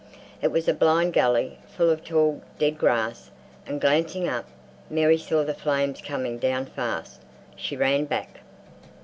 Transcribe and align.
It 0.41 0.51
was 0.51 0.67
a 0.67 0.73
blind 0.73 1.13
gully 1.13 1.59
full 1.67 1.91
of 1.91 2.03
tall 2.03 2.41
dead 2.57 2.79
grass, 2.79 3.29
and, 3.67 3.79
glancing 3.79 4.27
up, 4.27 4.45
Mary 4.89 5.19
saw 5.19 5.43
the 5.43 5.53
flames 5.53 6.01
coming 6.01 6.39
down 6.39 6.65
fast. 6.65 7.21
She 7.55 7.77
ran 7.77 8.05
back. 8.05 8.39